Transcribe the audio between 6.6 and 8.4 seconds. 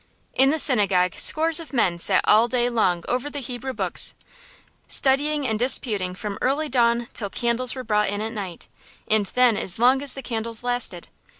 dawn till candles were brought in at